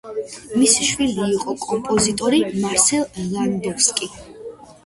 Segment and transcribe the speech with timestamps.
[0.61, 3.07] მისი შვილი იყო კომპოზიტორი მარსელ
[3.37, 4.11] ლანდოვსკი.